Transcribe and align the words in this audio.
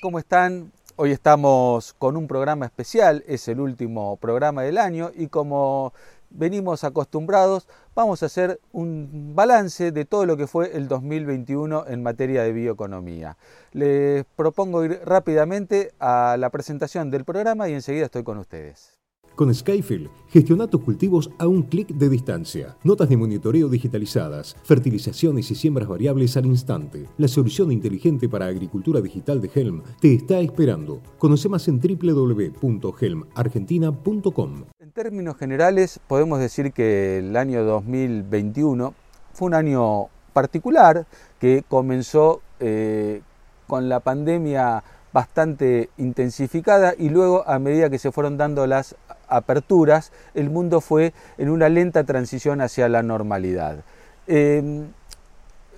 ¿Cómo 0.00 0.20
están? 0.20 0.70
Hoy 0.94 1.10
estamos 1.10 1.94
con 1.94 2.16
un 2.16 2.28
programa 2.28 2.64
especial, 2.64 3.24
es 3.26 3.48
el 3.48 3.58
último 3.58 4.16
programa 4.18 4.62
del 4.62 4.78
año 4.78 5.10
y 5.12 5.26
como 5.26 5.92
venimos 6.30 6.84
acostumbrados, 6.84 7.66
vamos 7.92 8.22
a 8.22 8.26
hacer 8.26 8.60
un 8.70 9.32
balance 9.34 9.90
de 9.90 10.04
todo 10.04 10.26
lo 10.26 10.36
que 10.36 10.46
fue 10.46 10.76
el 10.76 10.86
2021 10.86 11.86
en 11.88 12.04
materia 12.04 12.44
de 12.44 12.52
bioeconomía. 12.52 13.36
Les 13.72 14.24
propongo 14.36 14.84
ir 14.84 15.00
rápidamente 15.04 15.92
a 15.98 16.36
la 16.38 16.50
presentación 16.50 17.10
del 17.10 17.24
programa 17.24 17.68
y 17.68 17.72
enseguida 17.72 18.04
estoy 18.04 18.22
con 18.22 18.38
ustedes. 18.38 19.03
Con 19.34 19.52
Skyfield, 19.52 20.08
gestiona 20.28 20.68
tus 20.68 20.82
cultivos 20.82 21.28
a 21.38 21.48
un 21.48 21.64
clic 21.64 21.88
de 21.88 22.08
distancia. 22.08 22.76
Notas 22.84 23.08
de 23.08 23.16
monitoreo 23.16 23.68
digitalizadas, 23.68 24.54
fertilizaciones 24.62 25.50
y 25.50 25.56
siembras 25.56 25.88
variables 25.88 26.36
al 26.36 26.46
instante. 26.46 27.08
La 27.18 27.26
solución 27.26 27.72
inteligente 27.72 28.28
para 28.28 28.46
agricultura 28.46 29.00
digital 29.00 29.40
de 29.40 29.50
Helm 29.52 29.82
te 30.00 30.14
está 30.14 30.38
esperando. 30.38 31.02
Conoce 31.18 31.48
más 31.48 31.66
en 31.66 31.80
www.helmargentina.com. 31.80 34.64
En 34.78 34.92
términos 34.92 35.36
generales, 35.36 35.98
podemos 36.06 36.38
decir 36.38 36.72
que 36.72 37.18
el 37.18 37.36
año 37.36 37.64
2021 37.64 38.94
fue 39.32 39.46
un 39.46 39.54
año 39.54 40.06
particular 40.32 41.08
que 41.40 41.64
comenzó 41.66 42.40
eh, 42.60 43.20
con 43.66 43.88
la 43.88 43.98
pandemia 43.98 44.84
bastante 45.14 45.90
intensificada 45.96 46.94
y 46.98 47.08
luego 47.08 47.48
a 47.48 47.60
medida 47.60 47.88
que 47.88 48.00
se 48.00 48.10
fueron 48.10 48.36
dando 48.36 48.66
las 48.66 48.96
aperturas, 49.28 50.12
el 50.34 50.50
mundo 50.50 50.80
fue 50.80 51.12
en 51.38 51.50
una 51.50 51.68
lenta 51.68 52.04
transición 52.04 52.60
hacia 52.60 52.88
la 52.88 53.02
normalidad. 53.02 53.84
Em, 54.26 54.86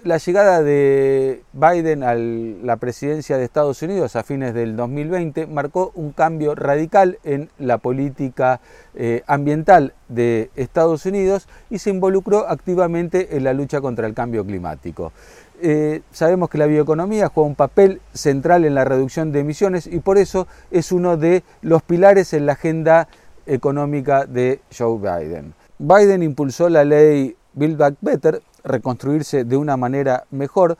la 0.06 0.18
llegada 0.18 0.62
de 0.62 1.42
Biden 1.52 2.04
a 2.04 2.14
la 2.14 2.76
presidencia 2.76 3.38
de 3.38 3.44
Estados 3.44 3.82
Unidos 3.82 4.14
a 4.14 4.22
fines 4.22 4.54
del 4.54 4.76
2020 4.76 5.48
marcó 5.48 5.90
un 5.96 6.12
cambio 6.12 6.54
radical 6.54 7.18
en 7.24 7.50
la 7.58 7.78
política 7.78 8.60
eh, 8.94 9.24
ambiental 9.26 9.94
de 10.08 10.50
Estados 10.54 11.06
Unidos 11.06 11.48
y 11.70 11.78
se 11.78 11.90
involucró 11.90 12.48
activamente 12.48 13.36
en 13.36 13.42
la 13.42 13.52
lucha 13.52 13.80
contra 13.80 14.06
el 14.06 14.14
cambio 14.14 14.44
climático. 14.44 15.12
Eh, 15.60 16.02
sabemos 16.12 16.50
que 16.50 16.58
la 16.58 16.66
bioeconomía 16.66 17.28
juega 17.28 17.48
un 17.48 17.54
papel 17.56 18.00
central 18.12 18.64
en 18.64 18.74
la 18.74 18.84
reducción 18.84 19.32
de 19.32 19.40
emisiones 19.40 19.86
y 19.86 20.00
por 20.00 20.18
eso 20.18 20.46
es 20.70 20.92
uno 20.92 21.16
de 21.16 21.42
los 21.62 21.82
pilares 21.82 22.34
en 22.34 22.46
la 22.46 22.52
agenda 22.52 23.08
económica 23.46 24.26
de 24.26 24.60
Joe 24.76 24.98
Biden. 24.98 25.54
Biden 25.78 26.22
impulsó 26.22 26.68
la 26.68 26.84
ley 26.84 27.36
Build 27.54 27.76
Back 27.76 27.96
Better, 28.00 28.42
reconstruirse 28.64 29.44
de 29.44 29.56
una 29.56 29.76
manera 29.76 30.24
mejor, 30.30 30.76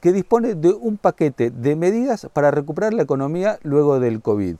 que 0.00 0.12
dispone 0.12 0.54
de 0.54 0.70
un 0.70 0.96
paquete 0.96 1.50
de 1.50 1.76
medidas 1.76 2.28
para 2.32 2.50
recuperar 2.50 2.92
la 2.94 3.02
economía 3.02 3.58
luego 3.62 4.00
del 4.00 4.20
COVID. 4.20 4.56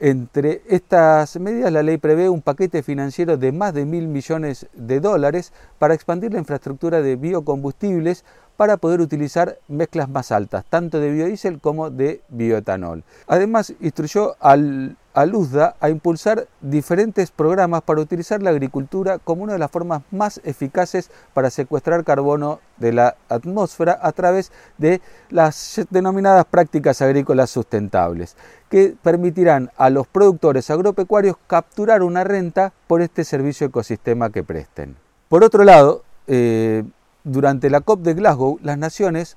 Entre 0.00 0.62
estas 0.68 1.40
medidas, 1.40 1.72
la 1.72 1.82
ley 1.82 1.98
prevé 1.98 2.28
un 2.28 2.40
paquete 2.40 2.84
financiero 2.84 3.36
de 3.36 3.50
más 3.50 3.74
de 3.74 3.84
mil 3.84 4.06
millones 4.06 4.68
de 4.72 5.00
dólares 5.00 5.52
para 5.78 5.94
expandir 5.94 6.32
la 6.32 6.38
infraestructura 6.38 7.02
de 7.02 7.16
biocombustibles 7.16 8.24
para 8.56 8.76
poder 8.76 9.00
utilizar 9.00 9.58
mezclas 9.66 10.08
más 10.08 10.30
altas, 10.30 10.64
tanto 10.68 11.00
de 11.00 11.10
biodiesel 11.10 11.60
como 11.60 11.90
de 11.90 12.22
bioetanol. 12.28 13.02
Además, 13.26 13.74
instruyó 13.80 14.36
al, 14.38 14.96
a 15.18 15.26
Luzda 15.26 15.74
a 15.80 15.90
impulsar 15.90 16.46
diferentes 16.60 17.32
programas 17.32 17.82
para 17.82 18.00
utilizar 18.00 18.40
la 18.40 18.50
agricultura 18.50 19.18
como 19.18 19.42
una 19.42 19.54
de 19.54 19.58
las 19.58 19.70
formas 19.72 20.02
más 20.12 20.40
eficaces 20.44 21.10
para 21.34 21.50
secuestrar 21.50 22.04
carbono 22.04 22.60
de 22.76 22.92
la 22.92 23.16
atmósfera 23.28 23.98
a 24.00 24.12
través 24.12 24.52
de 24.76 25.00
las 25.30 25.80
denominadas 25.90 26.44
prácticas 26.44 27.02
agrícolas 27.02 27.50
sustentables, 27.50 28.36
que 28.70 28.94
permitirán 29.02 29.72
a 29.76 29.90
los 29.90 30.06
productores 30.06 30.70
agropecuarios 30.70 31.34
capturar 31.48 32.04
una 32.04 32.22
renta 32.22 32.72
por 32.86 33.02
este 33.02 33.24
servicio 33.24 33.66
ecosistema 33.66 34.30
que 34.30 34.44
presten. 34.44 34.94
Por 35.28 35.42
otro 35.42 35.64
lado, 35.64 36.04
eh, 36.28 36.84
durante 37.24 37.70
la 37.70 37.80
COP 37.80 38.02
de 38.02 38.14
Glasgow, 38.14 38.60
las 38.62 38.78
naciones 38.78 39.36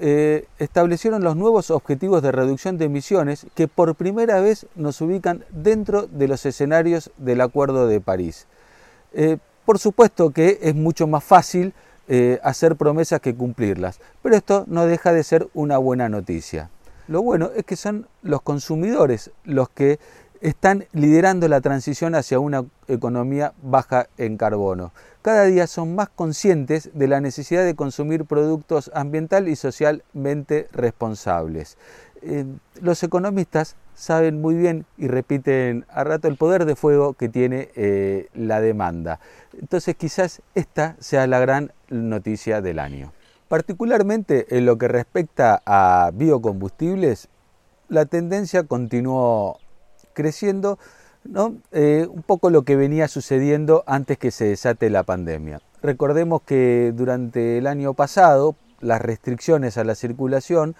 eh, 0.00 0.46
establecieron 0.58 1.22
los 1.22 1.36
nuevos 1.36 1.70
objetivos 1.70 2.22
de 2.22 2.32
reducción 2.32 2.78
de 2.78 2.86
emisiones 2.86 3.46
que 3.54 3.68
por 3.68 3.94
primera 3.94 4.40
vez 4.40 4.66
nos 4.74 5.00
ubican 5.00 5.44
dentro 5.50 6.06
de 6.06 6.26
los 6.26 6.44
escenarios 6.46 7.10
del 7.16 7.40
Acuerdo 7.40 7.86
de 7.86 8.00
París. 8.00 8.46
Eh, 9.12 9.38
por 9.64 9.78
supuesto 9.78 10.30
que 10.30 10.58
es 10.62 10.74
mucho 10.74 11.06
más 11.06 11.22
fácil 11.22 11.74
eh, 12.08 12.40
hacer 12.42 12.76
promesas 12.76 13.20
que 13.20 13.34
cumplirlas, 13.34 14.00
pero 14.22 14.36
esto 14.36 14.64
no 14.68 14.86
deja 14.86 15.12
de 15.12 15.22
ser 15.22 15.48
una 15.54 15.78
buena 15.78 16.08
noticia. 16.08 16.70
Lo 17.08 17.22
bueno 17.22 17.50
es 17.54 17.64
que 17.64 17.76
son 17.76 18.08
los 18.22 18.42
consumidores 18.42 19.30
los 19.44 19.68
que 19.68 20.00
están 20.40 20.86
liderando 20.92 21.48
la 21.48 21.60
transición 21.60 22.14
hacia 22.14 22.38
una 22.38 22.64
economía 22.88 23.52
baja 23.62 24.08
en 24.18 24.36
carbono. 24.36 24.92
Cada 25.26 25.46
día 25.46 25.66
son 25.66 25.96
más 25.96 26.08
conscientes 26.08 26.90
de 26.94 27.08
la 27.08 27.20
necesidad 27.20 27.64
de 27.64 27.74
consumir 27.74 28.26
productos 28.26 28.92
ambiental 28.94 29.48
y 29.48 29.56
socialmente 29.56 30.68
responsables. 30.70 31.78
Eh, 32.22 32.44
los 32.80 33.02
economistas 33.02 33.74
saben 33.96 34.40
muy 34.40 34.54
bien 34.54 34.86
y 34.96 35.08
repiten 35.08 35.84
a 35.88 36.04
rato 36.04 36.28
el 36.28 36.36
poder 36.36 36.64
de 36.64 36.76
fuego 36.76 37.14
que 37.14 37.28
tiene 37.28 37.70
eh, 37.74 38.28
la 38.34 38.60
demanda. 38.60 39.18
Entonces 39.58 39.96
quizás 39.96 40.42
esta 40.54 40.94
sea 41.00 41.26
la 41.26 41.40
gran 41.40 41.72
noticia 41.88 42.60
del 42.60 42.78
año. 42.78 43.12
Particularmente 43.48 44.56
en 44.56 44.64
lo 44.64 44.78
que 44.78 44.86
respecta 44.86 45.60
a 45.66 46.12
biocombustibles, 46.14 47.26
la 47.88 48.04
tendencia 48.04 48.62
continuó 48.62 49.58
creciendo 50.12 50.78
¿no? 51.28 51.56
Eh, 51.72 52.06
un 52.10 52.22
poco 52.22 52.50
lo 52.50 52.62
que 52.62 52.76
venía 52.76 53.08
sucediendo 53.08 53.84
antes 53.86 54.18
que 54.18 54.30
se 54.30 54.46
desate 54.46 54.90
la 54.90 55.02
pandemia. 55.02 55.60
Recordemos 55.82 56.42
que 56.42 56.92
durante 56.94 57.58
el 57.58 57.66
año 57.66 57.94
pasado 57.94 58.56
las 58.80 59.00
restricciones 59.00 59.78
a 59.78 59.84
la 59.84 59.94
circulación 59.94 60.74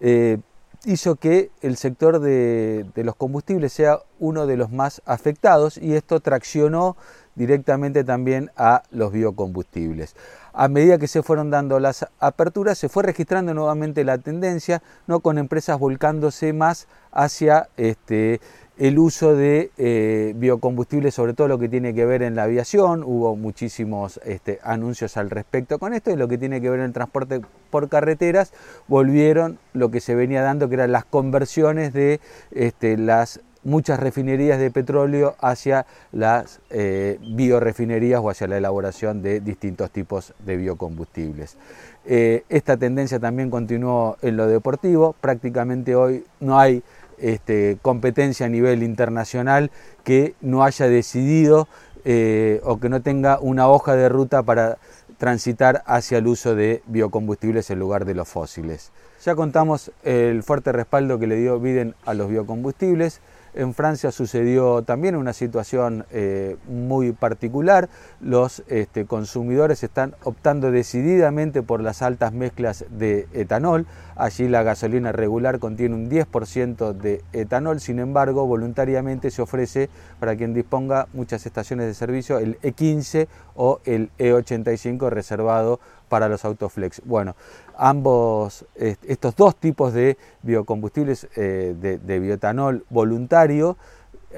eh, 0.00 0.38
hizo 0.84 1.16
que 1.16 1.50
el 1.60 1.76
sector 1.76 2.20
de, 2.20 2.86
de, 2.94 3.04
los 3.04 3.14
combustibles 3.16 3.72
sea 3.72 4.00
uno 4.18 4.46
de 4.46 4.56
los 4.56 4.70
más 4.70 5.00
afectados 5.06 5.78
y 5.78 5.94
esto 5.94 6.20
traccionó 6.20 6.96
directamente 7.34 8.04
también 8.04 8.50
a 8.56 8.82
los 8.90 9.12
biocombustibles. 9.12 10.14
A 10.52 10.68
medida 10.68 10.98
que 10.98 11.08
se 11.08 11.22
fueron 11.22 11.50
dando 11.50 11.80
las 11.80 12.06
aperturas, 12.18 12.76
se 12.76 12.88
fue 12.88 13.02
registrando 13.02 13.54
nuevamente 13.54 14.04
la 14.04 14.18
tendencia, 14.18 14.82
¿no? 15.06 15.20
con 15.20 15.38
empresas 15.38 15.78
volcándose 15.78 16.52
más 16.52 16.88
hacia 17.10 17.68
este, 17.78 18.40
el 18.78 18.98
uso 18.98 19.34
de 19.34 19.70
eh, 19.78 20.32
biocombustibles, 20.36 21.14
sobre 21.14 21.34
todo 21.34 21.48
lo 21.48 21.58
que 21.58 21.68
tiene 21.68 21.94
que 21.94 22.04
ver 22.04 22.22
en 22.22 22.34
la 22.34 22.44
aviación, 22.44 23.02
hubo 23.04 23.36
muchísimos 23.36 24.20
este, 24.24 24.60
anuncios 24.62 25.16
al 25.16 25.30
respecto 25.30 25.78
con 25.78 25.94
esto, 25.94 26.10
y 26.10 26.16
lo 26.16 26.28
que 26.28 26.36
tiene 26.36 26.60
que 26.60 26.68
ver 26.68 26.80
en 26.80 26.86
el 26.86 26.92
transporte 26.92 27.40
por 27.70 27.88
carreteras, 27.88 28.52
volvieron 28.88 29.58
lo 29.72 29.90
que 29.90 30.00
se 30.00 30.14
venía 30.14 30.42
dando, 30.42 30.68
que 30.68 30.74
eran 30.74 30.92
las 30.92 31.04
conversiones 31.04 31.92
de 31.92 32.20
este, 32.50 32.96
las 32.96 33.40
muchas 33.64 34.00
refinerías 34.00 34.58
de 34.58 34.70
petróleo 34.70 35.36
hacia 35.40 35.86
las 36.12 36.60
eh, 36.70 37.18
biorefinerías 37.20 38.20
o 38.22 38.30
hacia 38.30 38.48
la 38.48 38.58
elaboración 38.58 39.22
de 39.22 39.40
distintos 39.40 39.90
tipos 39.90 40.34
de 40.44 40.56
biocombustibles. 40.56 41.56
Eh, 42.04 42.44
esta 42.48 42.76
tendencia 42.76 43.20
también 43.20 43.50
continuó 43.50 44.16
en 44.22 44.36
lo 44.36 44.46
deportivo, 44.46 45.14
prácticamente 45.20 45.94
hoy 45.94 46.24
no 46.40 46.58
hay 46.58 46.82
este, 47.18 47.78
competencia 47.82 48.46
a 48.46 48.48
nivel 48.48 48.82
internacional 48.82 49.70
que 50.02 50.34
no 50.40 50.64
haya 50.64 50.88
decidido 50.88 51.68
eh, 52.04 52.60
o 52.64 52.80
que 52.80 52.88
no 52.88 53.00
tenga 53.00 53.38
una 53.40 53.68
hoja 53.68 53.94
de 53.94 54.08
ruta 54.08 54.42
para 54.42 54.78
transitar 55.18 55.84
hacia 55.86 56.18
el 56.18 56.26
uso 56.26 56.56
de 56.56 56.82
biocombustibles 56.86 57.70
en 57.70 57.78
lugar 57.78 58.04
de 58.04 58.14
los 58.14 58.26
fósiles. 58.26 58.90
Ya 59.24 59.36
contamos 59.36 59.92
el 60.02 60.42
fuerte 60.42 60.72
respaldo 60.72 61.20
que 61.20 61.28
le 61.28 61.36
dio 61.36 61.60
Biden 61.60 61.94
a 62.04 62.14
los 62.14 62.28
biocombustibles, 62.28 63.20
en 63.54 63.74
Francia 63.74 64.10
sucedió 64.12 64.82
también 64.82 65.16
una 65.16 65.32
situación 65.32 66.04
eh, 66.10 66.56
muy 66.68 67.12
particular. 67.12 67.88
Los 68.20 68.62
este, 68.68 69.04
consumidores 69.04 69.82
están 69.82 70.14
optando 70.24 70.70
decididamente 70.70 71.62
por 71.62 71.82
las 71.82 72.02
altas 72.02 72.32
mezclas 72.32 72.84
de 72.90 73.28
etanol. 73.32 73.86
Allí 74.16 74.48
la 74.48 74.62
gasolina 74.62 75.12
regular 75.12 75.58
contiene 75.58 75.94
un 75.94 76.10
10% 76.10 76.92
de 76.92 77.22
etanol, 77.32 77.80
sin 77.80 77.98
embargo, 77.98 78.46
voluntariamente 78.46 79.30
se 79.30 79.42
ofrece 79.42 79.88
para 80.20 80.36
quien 80.36 80.54
disponga 80.54 81.08
muchas 81.12 81.46
estaciones 81.46 81.86
de 81.86 81.94
servicio 81.94 82.38
el 82.38 82.60
E15 82.60 83.28
o 83.54 83.80
el 83.84 84.10
E85 84.18 85.10
reservado 85.10 85.80
para 86.12 86.28
los 86.28 86.44
autoflex. 86.44 87.00
Bueno, 87.06 87.36
ambos, 87.74 88.66
estos 88.76 89.34
dos 89.34 89.56
tipos 89.56 89.94
de 89.94 90.18
biocombustibles 90.42 91.26
eh, 91.36 91.74
de, 91.80 92.20
bioetanol 92.20 92.84
voluntario 92.90 93.78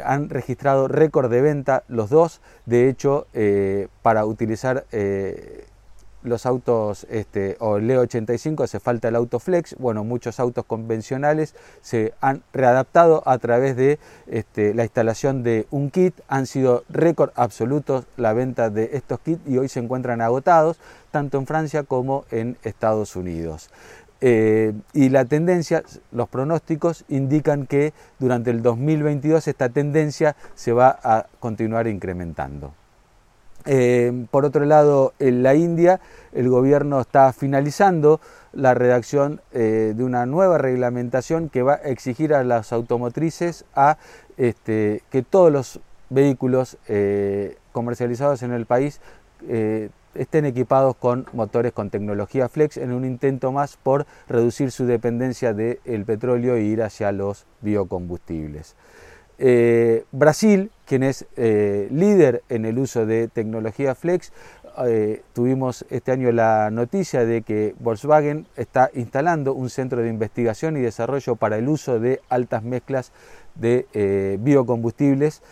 han 0.04 0.30
registrado 0.30 0.86
récord 0.86 1.32
de 1.32 1.42
venta 1.42 1.82
los 1.88 2.10
dos. 2.10 2.40
De 2.64 2.88
hecho, 2.88 3.26
eh, 3.34 3.88
para 4.02 4.24
utilizar 4.24 4.86
eh, 4.92 5.66
los 6.24 6.46
autos 6.46 7.06
este, 7.10 7.56
o 7.60 7.76
el 7.76 7.88
E85 7.88 8.64
hace 8.64 8.80
falta 8.80 9.08
el 9.08 9.16
auto 9.16 9.38
flex. 9.38 9.76
Bueno, 9.78 10.02
muchos 10.02 10.40
autos 10.40 10.64
convencionales 10.64 11.54
se 11.82 12.14
han 12.20 12.42
readaptado 12.52 13.22
a 13.26 13.38
través 13.38 13.76
de 13.76 13.98
este, 14.26 14.74
la 14.74 14.82
instalación 14.82 15.42
de 15.42 15.66
un 15.70 15.90
kit. 15.90 16.14
Han 16.28 16.46
sido 16.46 16.82
récord 16.88 17.30
absolutos 17.36 18.06
la 18.16 18.32
venta 18.32 18.70
de 18.70 18.90
estos 18.94 19.20
kits 19.20 19.46
y 19.46 19.58
hoy 19.58 19.68
se 19.68 19.80
encuentran 19.80 20.20
agotados 20.20 20.78
tanto 21.10 21.38
en 21.38 21.46
Francia 21.46 21.84
como 21.84 22.24
en 22.30 22.56
Estados 22.64 23.14
Unidos. 23.14 23.70
Eh, 24.20 24.72
y 24.94 25.10
la 25.10 25.26
tendencia, 25.26 25.82
los 26.10 26.28
pronósticos 26.28 27.04
indican 27.08 27.66
que 27.66 27.92
durante 28.18 28.50
el 28.50 28.62
2022 28.62 29.46
esta 29.48 29.68
tendencia 29.68 30.34
se 30.54 30.72
va 30.72 30.98
a 31.02 31.26
continuar 31.40 31.86
incrementando. 31.86 32.72
Eh, 33.66 34.26
por 34.30 34.44
otro 34.44 34.64
lado, 34.64 35.14
en 35.18 35.42
la 35.42 35.54
India 35.54 36.00
el 36.32 36.48
gobierno 36.48 37.00
está 37.00 37.32
finalizando 37.32 38.20
la 38.52 38.74
redacción 38.74 39.40
eh, 39.52 39.94
de 39.96 40.04
una 40.04 40.26
nueva 40.26 40.58
reglamentación 40.58 41.48
que 41.48 41.62
va 41.62 41.74
a 41.74 41.88
exigir 41.88 42.34
a 42.34 42.44
las 42.44 42.72
automotrices 42.72 43.64
este, 44.36 45.02
que 45.10 45.22
todos 45.22 45.50
los 45.50 45.80
vehículos 46.10 46.76
eh, 46.88 47.56
comercializados 47.72 48.42
en 48.42 48.52
el 48.52 48.66
país 48.66 49.00
estén 50.14 50.46
equipados 50.46 50.96
con 50.96 51.26
motores 51.34 51.72
con 51.72 51.90
tecnología 51.90 52.48
flex 52.48 52.78
en 52.78 52.92
un 52.92 53.04
intento 53.04 53.52
más 53.52 53.76
por 53.76 54.06
reducir 54.26 54.70
su 54.70 54.86
dependencia 54.86 55.52
del 55.52 56.04
petróleo 56.06 56.54
e 56.54 56.62
ir 56.62 56.82
hacia 56.82 57.12
los 57.12 57.44
biocombustibles. 57.60 58.74
Eh, 59.38 60.04
Brasil, 60.12 60.70
quien 60.86 61.02
es 61.02 61.26
eh, 61.36 61.88
líder 61.90 62.42
en 62.48 62.64
el 62.64 62.78
uso 62.78 63.06
de 63.06 63.28
tecnología 63.28 63.94
flex, 63.94 64.32
eh, 64.86 65.22
tuvimos 65.32 65.84
este 65.90 66.12
año 66.12 66.32
la 66.32 66.70
noticia 66.70 67.24
de 67.24 67.42
que 67.42 67.74
Volkswagen 67.78 68.46
está 68.56 68.90
instalando 68.94 69.54
un 69.54 69.70
centro 69.70 70.02
de 70.02 70.08
investigación 70.08 70.76
y 70.76 70.80
desarrollo 70.80 71.36
para 71.36 71.58
el 71.58 71.68
uso 71.68 72.00
de 72.00 72.20
altas 72.28 72.64
mezclas 72.64 73.12
de 73.54 74.38
biocombustibles 74.40 75.42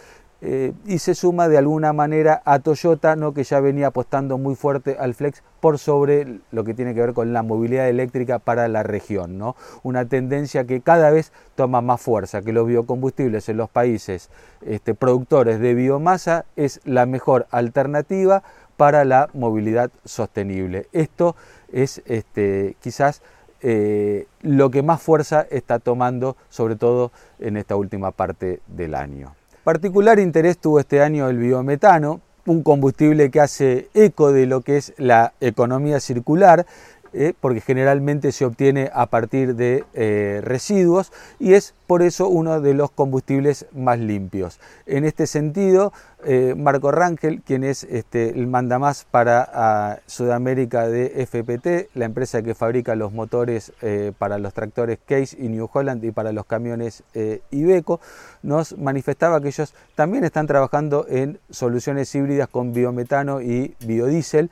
y 0.87 0.99
se 0.99 1.14
suma 1.14 1.49
de 1.49 1.56
alguna 1.56 1.93
manera 1.93 2.43
a 2.44 2.58
Toyota, 2.58 3.14
¿no? 3.14 3.32
que 3.32 3.44
ya 3.44 3.61
venía 3.61 3.88
apostando 3.88 4.38
muy 4.38 4.56
fuerte 4.56 4.96
al 4.99 5.14
flex 5.14 5.40
por 5.62 5.78
sobre 5.78 6.40
lo 6.50 6.64
que 6.64 6.74
tiene 6.74 6.92
que 6.92 7.00
ver 7.00 7.12
con 7.14 7.32
la 7.32 7.44
movilidad 7.44 7.88
eléctrica 7.88 8.40
para 8.40 8.66
la 8.66 8.82
región. 8.82 9.38
¿no? 9.38 9.54
Una 9.84 10.06
tendencia 10.06 10.64
que 10.64 10.80
cada 10.80 11.10
vez 11.10 11.32
toma 11.54 11.80
más 11.80 12.00
fuerza, 12.00 12.42
que 12.42 12.52
los 12.52 12.66
biocombustibles 12.66 13.48
en 13.48 13.58
los 13.58 13.70
países 13.70 14.28
este, 14.62 14.94
productores 14.94 15.60
de 15.60 15.74
biomasa 15.74 16.46
es 16.56 16.80
la 16.84 17.06
mejor 17.06 17.46
alternativa 17.52 18.42
para 18.76 19.04
la 19.04 19.28
movilidad 19.34 19.92
sostenible. 20.04 20.88
Esto 20.90 21.36
es 21.70 22.02
este, 22.06 22.74
quizás 22.80 23.22
eh, 23.60 24.26
lo 24.40 24.68
que 24.72 24.82
más 24.82 25.00
fuerza 25.00 25.46
está 25.48 25.78
tomando, 25.78 26.36
sobre 26.48 26.74
todo 26.74 27.12
en 27.38 27.56
esta 27.56 27.76
última 27.76 28.10
parte 28.10 28.58
del 28.66 28.96
año. 28.96 29.36
Particular 29.62 30.18
interés 30.18 30.58
tuvo 30.58 30.80
este 30.80 31.00
año 31.00 31.28
el 31.28 31.38
biometano, 31.38 32.20
un 32.46 32.62
combustible 32.62 33.30
que 33.30 33.40
hace 33.40 33.88
eco 33.94 34.32
de 34.32 34.46
lo 34.46 34.62
que 34.62 34.76
es 34.76 34.94
la 34.96 35.32
economía 35.40 36.00
circular, 36.00 36.66
eh, 37.14 37.34
porque 37.38 37.60
generalmente 37.60 38.32
se 38.32 38.46
obtiene 38.46 38.90
a 38.94 39.04
partir 39.04 39.54
de 39.54 39.84
eh, 39.92 40.40
residuos 40.42 41.12
y 41.38 41.52
es 41.52 41.74
por 41.86 42.00
eso 42.00 42.26
uno 42.26 42.62
de 42.62 42.72
los 42.72 42.90
combustibles 42.90 43.66
más 43.72 43.98
limpios. 43.98 44.58
En 44.86 45.04
este 45.04 45.26
sentido, 45.26 45.92
eh, 46.24 46.54
Marco 46.56 46.90
Rangel, 46.90 47.42
quien 47.42 47.64
es 47.64 47.84
este, 47.84 48.30
el 48.30 48.46
mandamás 48.46 49.06
para 49.10 49.48
ah, 49.52 49.98
Sudamérica 50.06 50.86
de 50.88 51.26
FPT, 51.26 51.96
la 51.96 52.04
empresa 52.04 52.42
que 52.42 52.54
fabrica 52.54 52.94
los 52.94 53.12
motores 53.12 53.72
eh, 53.82 54.12
para 54.19 54.38
los 54.38 54.54
tractores 54.54 54.98
Case 55.04 55.36
y 55.38 55.48
New 55.48 55.69
Holland 55.72 56.04
y 56.04 56.12
para 56.12 56.32
los 56.32 56.46
camiones 56.46 57.02
eh, 57.14 57.40
Iveco, 57.50 58.00
nos 58.42 58.78
manifestaba 58.78 59.40
que 59.40 59.48
ellos 59.48 59.74
también 59.94 60.24
están 60.24 60.46
trabajando 60.46 61.06
en 61.08 61.40
soluciones 61.50 62.14
híbridas 62.14 62.48
con 62.48 62.72
biometano 62.72 63.40
y 63.40 63.74
biodiesel, 63.84 64.50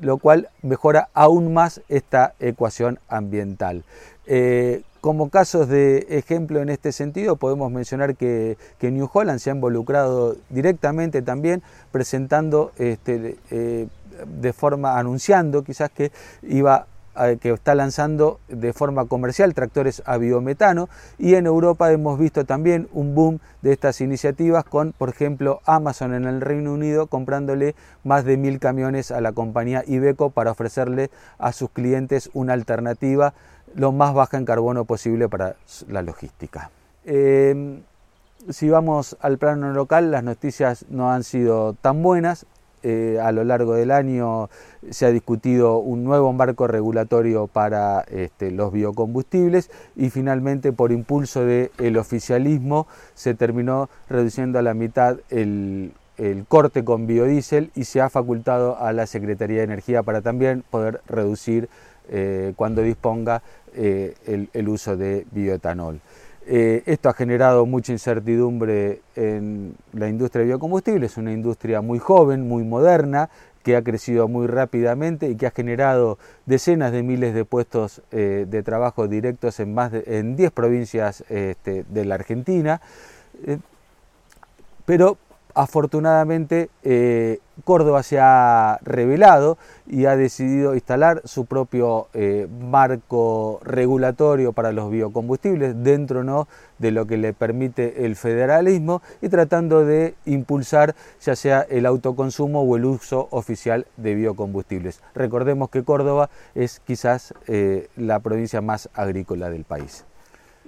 lo 0.00 0.18
cual 0.18 0.48
mejora 0.62 1.08
aún 1.14 1.52
más 1.54 1.80
esta 1.88 2.34
ecuación 2.40 2.98
ambiental. 3.08 3.84
Como 5.06 5.30
casos 5.30 5.68
de 5.68 6.04
ejemplo 6.10 6.60
en 6.60 6.68
este 6.68 6.90
sentido, 6.90 7.36
podemos 7.36 7.70
mencionar 7.70 8.16
que, 8.16 8.56
New 8.80 9.08
Holland 9.12 9.38
se 9.38 9.50
ha 9.50 9.54
involucrado 9.54 10.34
directamente 10.50 11.22
también 11.22 11.62
presentando 11.92 12.72
este, 12.76 13.36
eh, 13.52 13.86
de 14.26 14.52
forma, 14.52 14.98
anunciando 14.98 15.62
quizás 15.62 15.90
que 15.90 16.10
iba 16.42 16.88
que 17.40 17.50
está 17.50 17.74
lanzando 17.74 18.40
de 18.48 18.72
forma 18.72 19.06
comercial 19.06 19.54
tractores 19.54 20.02
a 20.04 20.18
biometano. 20.18 20.88
Y 21.18 21.34
en 21.36 21.46
Europa 21.46 21.90
hemos 21.92 22.18
visto 22.18 22.44
también 22.44 22.88
un 22.92 23.14
boom 23.14 23.38
de 23.62 23.72
estas 23.72 24.00
iniciativas 24.00 24.64
con, 24.64 24.92
por 24.92 25.08
ejemplo, 25.08 25.60
Amazon 25.64 26.14
en 26.14 26.24
el 26.26 26.40
Reino 26.40 26.72
Unido 26.72 27.06
comprándole 27.06 27.74
más 28.04 28.24
de 28.24 28.36
mil 28.36 28.58
camiones 28.58 29.12
a 29.12 29.20
la 29.20 29.32
compañía 29.32 29.82
Iveco 29.86 30.30
para 30.30 30.50
ofrecerle 30.50 31.10
a 31.38 31.52
sus 31.52 31.70
clientes 31.70 32.28
una 32.34 32.52
alternativa 32.52 33.32
lo 33.76 33.92
más 33.92 34.14
baja 34.14 34.36
en 34.38 34.44
carbono 34.44 34.84
posible 34.84 35.28
para 35.28 35.56
la 35.88 36.02
logística. 36.02 36.70
Em, 37.04 37.82
si 38.48 38.68
vamos 38.68 39.16
al 39.20 39.38
plano 39.38 39.72
local, 39.72 40.10
las 40.10 40.24
noticias 40.24 40.86
no 40.88 41.12
han 41.12 41.24
sido 41.24 41.74
tan 41.74 42.02
buenas. 42.02 42.46
Eh, 42.82 43.18
a 43.20 43.32
lo 43.32 43.42
largo 43.42 43.74
del 43.74 43.90
año 43.90 44.48
se 44.90 45.06
ha 45.06 45.10
discutido 45.10 45.78
un 45.78 46.04
nuevo 46.04 46.32
marco 46.32 46.68
regulatorio 46.68 47.48
para 47.48 48.02
este, 48.02 48.52
los 48.52 48.72
biocombustibles 48.72 49.70
y 49.96 50.10
finalmente 50.10 50.72
por 50.72 50.92
impulso 50.92 51.44
del 51.44 51.96
oficialismo 51.96 52.86
se 53.14 53.34
terminó 53.34 53.88
reduciendo 54.08 54.60
a 54.60 54.62
la 54.62 54.74
mitad 54.74 55.16
el, 55.30 55.94
el 56.16 56.44
corte 56.46 56.84
con 56.84 57.06
biodiesel 57.06 57.72
y 57.74 57.84
se 57.84 58.00
ha 58.00 58.08
facultado 58.08 58.78
a 58.78 58.92
la 58.92 59.06
Secretaría 59.06 59.58
de 59.58 59.64
Energía 59.64 60.02
para 60.04 60.20
también 60.20 60.62
poder 60.70 61.00
reducir 61.06 61.68
eh, 62.08 62.52
cuando 62.54 62.82
disponga 62.82 63.42
eh, 63.76 64.48
el, 64.52 64.68
uso 64.68 64.96
de 64.96 65.26
bioetanol. 65.30 66.00
Eh, 66.46 66.82
esto 66.86 67.08
ha 67.08 67.12
generado 67.12 67.66
mucha 67.66 67.92
incertidumbre 67.92 69.00
en 69.16 69.74
la 69.92 70.08
industria 70.08 70.40
de 70.40 70.46
biocombustibles, 70.46 71.12
es 71.12 71.18
una 71.18 71.32
industria 71.32 71.80
muy 71.80 71.98
joven, 71.98 72.48
muy 72.48 72.64
moderna, 72.64 73.28
que 73.62 73.76
ha 73.76 73.82
crecido 73.82 74.28
muy 74.28 74.46
rápidamente 74.46 75.28
y 75.28 75.34
que 75.34 75.46
ha 75.46 75.50
generado 75.50 76.18
decenas 76.46 76.92
de 76.92 77.02
miles 77.02 77.34
de 77.34 77.44
puestos 77.44 78.00
de 78.12 78.62
trabajo 78.62 79.08
directos 79.08 79.58
en 79.58 79.74
más 79.74 79.90
de, 79.90 80.04
en 80.06 80.36
10 80.36 80.52
provincias 80.52 81.24
este, 81.28 81.84
de 81.88 82.04
la 82.04 82.14
Argentina. 82.14 82.80
pero 84.84 85.18
Afortunadamente, 85.58 86.68
eh, 86.82 87.38
Córdoba 87.64 88.02
se 88.02 88.20
ha 88.20 88.78
revelado 88.82 89.56
y 89.86 90.04
ha 90.04 90.14
decidido 90.14 90.74
instalar 90.74 91.22
su 91.24 91.46
propio 91.46 92.08
eh, 92.12 92.46
marco 92.60 93.60
regulatorio 93.64 94.52
para 94.52 94.72
los 94.72 94.90
biocombustibles 94.90 95.82
dentro 95.82 96.24
¿no? 96.24 96.46
de 96.78 96.90
lo 96.90 97.06
que 97.06 97.16
le 97.16 97.32
permite 97.32 98.04
el 98.04 98.16
federalismo 98.16 99.00
y 99.22 99.30
tratando 99.30 99.86
de 99.86 100.14
impulsar 100.26 100.94
ya 101.22 101.34
sea 101.34 101.62
el 101.62 101.86
autoconsumo 101.86 102.60
o 102.60 102.76
el 102.76 102.84
uso 102.84 103.26
oficial 103.30 103.86
de 103.96 104.14
biocombustibles. 104.14 105.00
Recordemos 105.14 105.70
que 105.70 105.84
Córdoba 105.84 106.28
es 106.54 106.80
quizás 106.80 107.32
eh, 107.46 107.88
la 107.96 108.20
provincia 108.20 108.60
más 108.60 108.90
agrícola 108.92 109.48
del 109.48 109.64
país. 109.64 110.04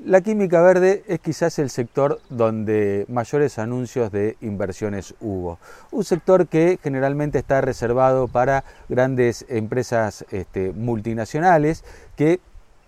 La 0.04 0.20
química 0.20 0.62
verde 0.62 1.02
es 1.08 1.18
quizás 1.18 1.58
el 1.58 1.70
sector 1.70 2.20
donde 2.30 3.04
mayores 3.08 3.58
anuncios 3.58 4.12
de 4.12 4.36
inversiones 4.40 5.14
hubo. 5.20 5.58
Un 5.90 6.04
sector 6.04 6.46
que 6.46 6.78
generalmente 6.82 7.38
está 7.38 7.60
reservado 7.60 8.28
para 8.28 8.64
grandes 8.88 9.44
empresas 9.48 10.24
este, 10.30 10.72
multinacionales 10.72 11.84
que 12.16 12.38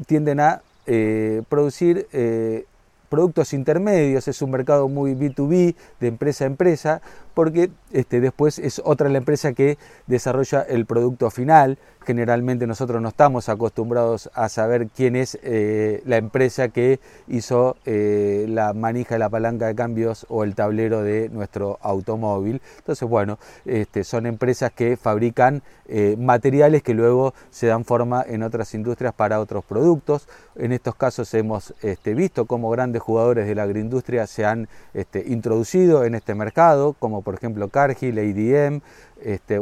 tienden 0.07 0.39
a 0.39 0.63
eh, 0.87 1.43
producir 1.49 2.07
eh, 2.13 2.65
productos 3.11 3.53
intermedios, 3.53 4.29
es 4.29 4.41
un 4.41 4.53
mercado 4.53 4.89
muy 4.89 5.15
B2B, 5.15 5.75
de 5.99 6.07
empresa 6.07 6.45
a 6.45 6.47
empresa, 6.47 7.03
porque 7.35 7.71
este, 7.93 8.21
después 8.21 8.59
es 8.61 8.81
otra 8.85 9.09
la 9.09 9.19
empresa 9.19 9.53
que 9.53 9.79
desarrolla 10.07 10.63
el 10.63 10.87
producto 10.87 11.29
final. 11.31 11.77
Generalmente 12.05 12.67
nosotros 12.67 13.03
no 13.03 13.09
estamos 13.09 13.51
acostumbrados 13.51 14.31
a 14.35 14.49
saber 14.49 14.89
quién 14.89 15.17
es 15.17 15.39
eh, 15.43 16.03
la 16.07 16.17
empresa 16.17 16.69
que 16.69 16.99
hizo 17.29 17.77
eh, 17.85 18.47
la 18.49 18.73
manija 18.73 19.17
de 19.17 19.19
la 19.19 19.29
palanca 19.29 19.67
de 19.67 19.75
cambios 19.75 20.25
o 20.31 20.45
el 20.45 20.55
tablero 20.55 21.03
de 21.03 21.29
nuestro 21.29 21.79
automóvil. 21.83 22.63
Entonces, 22.79 23.07
bueno, 23.07 23.39
este, 23.67 24.05
son 24.05 24.25
empresas 24.25 24.73
que 24.73 24.97
fabrican 24.97 25.63
eh, 25.89 26.17
materiales 26.19 26.83
que 26.83 26.95
luego 26.95 27.35
se 27.51 27.67
dan 27.67 27.85
forma 27.85 28.25
en 28.27 28.43
otras 28.45 28.73
industrias 28.75 29.13
para 29.13 29.39
otros 29.39 29.63
productos. 29.65 30.27
En 30.57 30.73
estos 30.73 30.95
casos 30.95 31.33
hemos 31.35 31.75
este, 31.83 32.15
visto 32.15 32.47
cómo 32.47 32.71
grandes 32.71 33.03
jugadores 33.03 33.47
de 33.47 33.55
la 33.55 33.65
agroindustria 33.65 34.27
se 34.27 34.47
han 34.47 34.69
este, 34.95 35.25
introducido 35.27 36.05
en 36.05 36.15
este 36.15 36.35
mercado, 36.35 36.95
como 36.99 37.21
por 37.21 37.35
ejemplo 37.35 37.69
Cargill, 37.69 38.19
ADM, 38.19 38.81
este, 39.23 39.59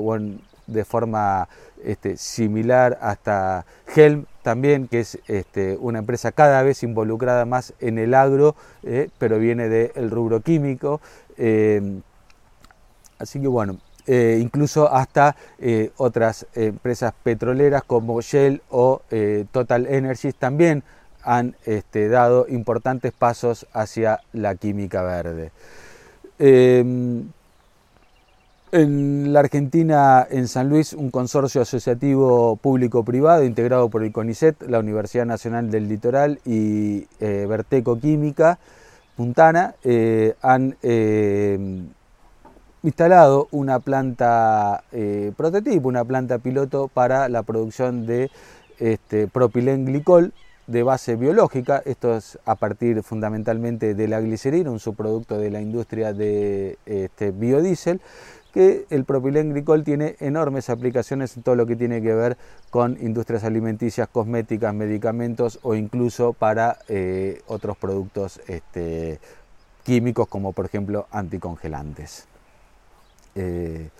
de 0.68 0.84
forma 0.84 1.48
este, 1.82 2.16
similar 2.16 2.98
hasta 3.00 3.66
Helm 3.94 4.26
también, 4.42 4.88
que 4.88 5.00
es 5.00 5.18
este, 5.26 5.76
una 5.80 5.98
empresa 5.98 6.32
cada 6.32 6.62
vez 6.62 6.82
involucrada 6.82 7.44
más 7.44 7.74
en 7.80 7.98
el 7.98 8.14
agro, 8.14 8.54
eh, 8.82 9.10
pero 9.18 9.38
viene 9.38 9.68
del 9.68 10.10
rubro 10.10 10.40
químico. 10.40 11.00
Eh, 11.36 12.00
así 13.18 13.40
que 13.40 13.48
bueno, 13.48 13.78
eh, 14.06 14.38
incluso 14.40 14.92
hasta 14.92 15.36
otras 15.96 16.46
empresas 16.54 17.12
petroleras 17.22 17.82
como 17.84 18.20
Shell 18.20 18.62
o 18.70 19.02
Total 19.50 19.86
Energies 19.86 20.36
también 20.36 20.82
han 21.22 21.56
este, 21.66 22.08
dado 22.08 22.46
importantes 22.48 23.12
pasos 23.12 23.66
hacia 23.72 24.20
la 24.32 24.54
química 24.54 25.02
verde. 25.02 25.50
En 28.70 29.32
la 29.32 29.40
Argentina, 29.40 30.26
en 30.28 30.46
San 30.46 30.68
Luis, 30.68 30.92
un 30.92 31.10
consorcio 31.10 31.62
asociativo 31.62 32.56
público-privado 32.56 33.42
integrado 33.44 33.88
por 33.88 34.04
el 34.04 34.12
CONICET, 34.12 34.62
la 34.68 34.78
Universidad 34.78 35.24
Nacional 35.24 35.70
del 35.70 35.88
Litoral 35.88 36.38
y 36.44 37.06
eh, 37.18 37.46
Verteco 37.48 37.98
Química 37.98 38.58
Puntana 39.16 39.74
eh, 39.84 40.34
han 40.42 40.76
eh, 40.82 41.58
instalado 42.82 43.48
una 43.52 43.80
planta 43.80 44.84
prototipo, 45.34 45.88
una 45.88 46.04
planta 46.04 46.38
piloto 46.38 46.88
para 46.88 47.30
la 47.30 47.42
producción 47.44 48.04
de 48.04 48.30
este, 48.78 49.28
propilenglicol 49.28 50.34
de 50.68 50.82
base 50.82 51.16
biológica, 51.16 51.82
esto 51.86 52.14
es 52.14 52.38
a 52.44 52.54
partir 52.54 53.02
fundamentalmente 53.02 53.94
de 53.94 54.06
la 54.06 54.20
glicerina, 54.20 54.70
un 54.70 54.78
subproducto 54.78 55.38
de 55.38 55.50
la 55.50 55.62
industria 55.62 56.12
de 56.12 56.78
este, 56.84 57.30
biodiesel, 57.30 58.02
que 58.52 58.86
el 58.90 59.04
propilenglicol 59.04 59.84
tiene 59.84 60.16
enormes 60.20 60.70
aplicaciones 60.70 61.36
en 61.36 61.42
todo 61.42 61.54
lo 61.54 61.66
que 61.66 61.76
tiene 61.76 62.00
que 62.02 62.14
ver 62.14 62.36
con 62.70 62.96
industrias 63.00 63.44
alimenticias, 63.44 64.08
cosméticas, 64.08 64.74
medicamentos 64.74 65.58
o 65.62 65.74
incluso 65.74 66.32
para 66.32 66.78
eh, 66.88 67.42
otros 67.46 67.76
productos 67.76 68.40
este, 68.46 69.20
químicos 69.84 70.28
como 70.28 70.52
por 70.52 70.66
ejemplo 70.66 71.06
anticongelantes. 71.10 72.26
Eh, 73.34 73.90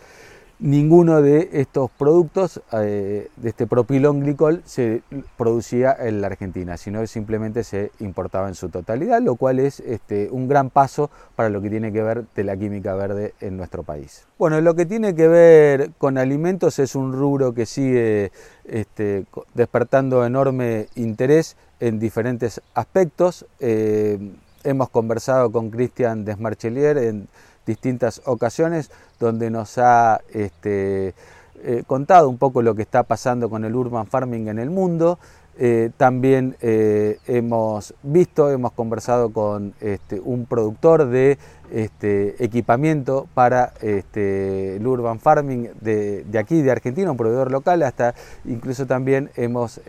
ninguno 0.61 1.23
de 1.23 1.51
estos 1.53 1.91
productos, 1.91 2.61
eh, 2.73 3.29
de 3.37 3.49
este 3.49 3.67
propilonglicol, 3.67 4.63
se 4.65 5.03
producía 5.37 5.97
en 5.99 6.21
la 6.21 6.27
Argentina, 6.29 6.77
sino 6.77 7.01
que 7.01 7.07
simplemente 7.07 7.65
se 7.65 7.93
importaba 8.01 8.49
en 8.49 8.55
su 8.55 8.69
totalidad, 8.69 9.23
lo 9.23 9.37
cual 9.37 9.61
es 9.61 9.81
este, 9.81 10.29
un 10.31 10.49
gran 10.49 10.71
paso 10.71 11.11
para 11.37 11.49
lo 11.49 11.61
que 11.61 11.71
tiene 11.71 11.93
que 11.93 12.03
ver 12.03 12.25
de 12.35 12.45
la 12.45 12.57
química 12.57 12.95
verde 12.95 13.35
en 13.41 13.57
nuestro 13.57 13.83
país. 13.83 14.27
Bueno, 14.39 14.61
lo 14.61 14.75
que 14.75 14.87
tiene 14.87 15.15
que 15.15 15.29
ver 15.29 15.93
con 15.99 16.19
alimentos 16.19 16.79
es 16.79 16.95
un 16.95 17.13
rubro 17.13 17.55
que 17.55 17.67
sigue 17.67 18.33
este, 18.65 19.27
despertando 19.55 20.25
enorme 20.25 20.89
interés 20.97 21.57
en 21.81 21.99
diferentes 21.99 22.61
aspectos. 22.75 23.47
Eh, 23.61 24.19
hemos 24.65 24.91
conversado 24.91 25.51
con 25.53 25.71
Cristian 25.71 26.25
Desmarchelier 26.25 26.99
en 26.99 27.29
distintas 27.69 28.23
ocasiones 28.25 28.91
donde 29.21 29.51
nos 29.51 29.79
ha 29.79 30.21
este, 30.33 31.15
eh, 31.63 31.83
contado 31.87 32.29
un 32.29 32.39
poco 32.39 32.63
lo 32.63 32.75
que 32.75 32.83
está 32.83 33.03
pasando 33.03 33.51
con 33.51 33.65
el 33.65 33.77
urban 33.77 34.07
farming 34.07 34.49
en 34.49 34.59
el 34.59 34.71
mundo. 34.71 35.19
Eh, 35.61 35.91
también 35.97 36.57
eh, 36.61 37.19
hemos 37.27 37.93
visto, 38.05 38.51
hemos 38.51 38.71
conversado 38.73 39.33
con 39.33 39.75
este, 39.81 40.21
un 40.21 40.47
productor 40.47 41.07
de 41.07 41.37
este, 41.73 42.43
equipamiento 42.43 43.27
para 43.35 43.73
el 43.83 44.87
urban 44.87 45.19
farming 45.19 45.71
de, 45.81 46.25
aquí, 46.39 46.63
de 46.63 46.71
Argentina, 46.71 47.11
un 47.11 47.17
proveedor 47.17 47.51
local, 47.51 47.83
hasta 47.83 48.15
incluso 48.45 48.87
también 48.87 49.31
hemos 49.35 49.81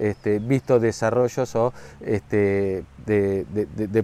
visto 0.42 0.80
desarrollos 0.80 1.56
o, 1.56 1.72
de, 2.02 2.84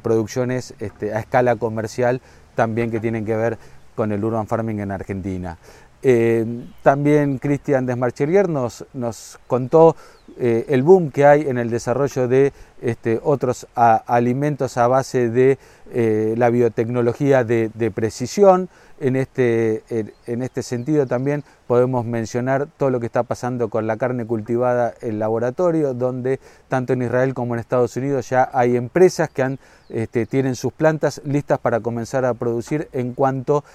producciones 0.03 0.75
a 0.79 1.20
escala 1.20 1.55
comercial 1.55 2.22
también 2.55 2.89
que 2.89 3.00
tienen 3.00 3.25
que 3.25 3.35
ver 3.35 3.57
con 3.95 4.12
el 4.12 4.24
urban 4.24 4.47
farming 4.47 4.79
en 4.79 4.91
Argentina. 4.91 5.57
Eh, 6.01 6.45
también 6.83 7.39
Cristian 7.39 7.85
Desmarchelier 7.85 8.47
nos, 8.47 8.85
nos 8.93 9.39
contó 9.47 9.95
eh, 10.37 10.65
el 10.67 10.83
boom 10.83 11.11
que 11.11 11.25
hay 11.25 11.41
en 11.43 11.57
el 11.57 11.69
desarrollo 11.69 12.27
de 12.27 12.51
este, 12.81 13.21
otros 13.23 13.67
alimentos 13.73 14.77
a 14.77 14.87
base 14.87 15.29
de 15.29 15.57
eh, 15.93 16.35
la 16.37 16.49
biotecnología 16.49 17.43
de, 17.43 17.91
precisión. 17.93 18.69
En 18.97 19.17
este, 19.17 19.83
en 20.25 20.41
este 20.41 20.63
sentido 20.63 21.05
también 21.05 21.43
podemos 21.67 22.05
mencionar 22.05 22.69
todo 22.77 22.89
lo 22.89 23.01
que 23.01 23.07
está 23.07 23.23
pasando 23.23 23.69
con 23.69 23.87
la 23.87 23.97
carne 23.97 24.25
cultivada 24.25 24.93
en 25.01 25.19
laboratorio, 25.19 25.93
donde 25.93 26.39
tanto 26.69 26.93
en 26.93 27.01
Israel 27.01 27.33
como 27.33 27.55
en 27.55 27.59
Estados 27.59 27.97
Unidos 27.97 28.29
ya 28.29 28.49
hay 28.53 28.77
empresas 28.77 29.29
que 29.29 29.57
este, 29.89 30.25
tienen 30.25 30.55
sus 30.55 30.71
plantas 30.71 31.21
listas 31.25 31.59
para 31.59 31.81
comenzar 31.81 32.23
a 32.23 32.35
producir 32.35 32.87
en 32.93 33.13
cuanto 33.13 33.65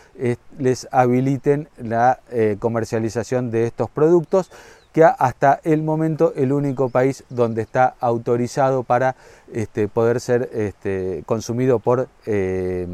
les 0.59 0.89
habiliten 0.91 1.69
la 1.77 2.21
comercialización 2.59 3.51
de 3.51 3.67
estos 3.67 3.91
productos 3.91 4.51
que 4.93 5.05
hasta 5.05 5.61
el 5.65 5.83
momento 5.83 6.33
el 6.35 6.53
único 6.53 6.89
país 6.89 7.25
donde 7.29 7.63
está 7.63 7.95
autorizado 8.01 8.83
para 8.83 9.17
este, 9.53 9.89
poder 9.89 10.21
ser 10.21 10.51
este, 10.53 11.23
consumido 11.27 11.79
por 11.79 12.09
eh, 12.27 12.87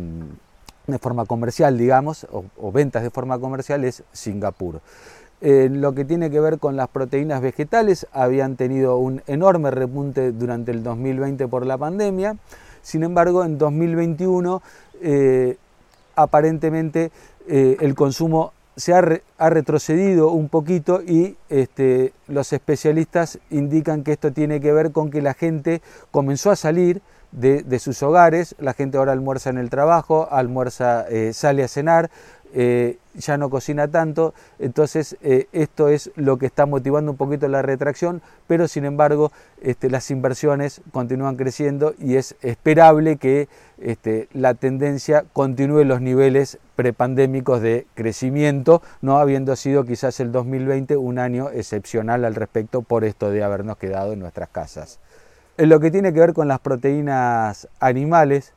de 0.86 0.98
forma 0.98 1.24
comercial, 1.24 1.78
digamos, 1.78 2.26
o, 2.30 2.72
ventas 2.72 3.02
de 3.02 3.10
forma 3.10 3.38
comercial 3.38 3.84
es 3.84 4.04
Singapur. 4.12 4.80
Lo 5.40 5.94
que 5.94 6.04
tiene 6.04 6.30
que 6.30 6.40
ver 6.40 6.58
con 6.58 6.76
las 6.76 6.88
proteínas 6.88 7.42
vegetales, 7.42 8.06
habían 8.12 8.56
tenido 8.56 8.96
un 8.96 9.20
enorme 9.26 9.70
repunte 9.70 10.32
durante 10.32 10.70
el 10.70 10.82
2020 10.82 11.48
por 11.48 11.66
la 11.66 11.76
pandemia, 11.76 12.36
sin 12.82 13.02
embargo 13.02 13.44
en 13.44 13.58
2021 13.58 14.62
eh, 15.02 15.56
aparentemente 16.14 17.10
eh, 17.48 17.76
el 17.80 17.94
consumo 17.94 18.52
se 18.76 18.92
ha, 18.92 19.00
retrocedido 19.48 20.30
un 20.30 20.48
poquito 20.48 21.02
y 21.02 21.36
este, 21.48 22.12
los 22.28 22.52
especialistas 22.52 23.38
indican 23.50 24.04
que 24.04 24.12
esto 24.12 24.32
tiene 24.32 24.60
que 24.60 24.72
ver 24.72 24.92
con 24.92 25.10
que 25.10 25.22
la 25.22 25.32
gente 25.32 25.80
comenzó 26.10 26.50
a 26.50 26.56
salir 26.56 27.00
de, 27.32 27.78
sus 27.78 28.02
hogares, 28.02 28.54
la 28.58 28.72
gente 28.72 28.98
ahora 28.98 29.12
almuerza 29.12 29.50
en 29.50 29.58
el 29.58 29.70
trabajo, 29.70 30.28
almuerza, 30.30 31.06
eh, 31.08 31.32
sale 31.32 31.64
a 31.64 31.68
cenar, 31.68 32.10
eh, 32.54 32.98
ya 33.14 33.36
no 33.36 33.50
cocina 33.50 33.88
tanto, 33.88 34.32
entonces 34.58 35.16
eh, 35.22 35.46
esto 35.52 35.88
es 35.88 36.10
lo 36.16 36.38
que 36.38 36.46
está 36.46 36.64
motivando 36.64 37.10
un 37.10 37.16
poquito 37.16 37.48
la 37.48 37.60
retracción, 37.60 38.22
pero 38.46 38.68
sin 38.68 38.84
embargo 38.84 39.32
este, 39.60 39.90
las 39.90 40.10
inversiones 40.10 40.80
continúan 40.92 41.36
creciendo 41.36 41.94
y 41.98 42.16
es 42.16 42.36
esperable 42.42 43.16
que 43.16 43.48
este, 43.78 44.28
la 44.32 44.54
tendencia 44.54 45.24
continúe 45.32 45.84
los 45.84 46.00
niveles 46.00 46.58
prepandémicos 46.76 47.60
de 47.60 47.86
crecimiento, 47.94 48.80
no 49.02 49.18
habiendo 49.18 49.56
sido 49.56 49.84
quizás 49.84 50.20
el 50.20 50.32
2020 50.32 50.96
un 50.96 51.18
año 51.18 51.50
excepcional 51.50 52.24
al 52.24 52.34
respecto 52.34 52.82
por 52.82 53.04
esto 53.04 53.30
de 53.30 53.42
habernos 53.42 53.76
quedado 53.76 54.12
en 54.12 54.20
nuestras 54.20 54.48
casas. 54.48 55.00
En 55.58 55.70
lo 55.70 55.80
que 55.80 55.90
tiene 55.90 56.12
que 56.12 56.20
ver 56.20 56.34
con 56.34 56.48
las 56.48 56.58
proteínas 56.58 57.66
animales, 57.80 58.52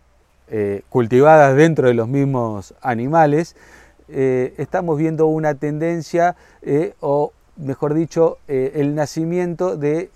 eh, 0.49 0.81
cultivadas 0.89 1.55
dentro 1.55 1.87
de 1.87 1.93
los 1.93 2.09
mismos 2.09 2.73
animales, 2.81 3.55
eh, 4.09 4.53
estamos 4.57 4.97
viendo 4.97 5.27
una 5.27 5.55
tendencia 5.55 6.35
eh, 6.61 6.95
o 6.99 7.31
mejor 7.59 7.93
dicho, 7.93 8.37
eh, 8.47 8.71
el 8.75 8.95
nacimiento 8.95 9.77
de 9.77 10.09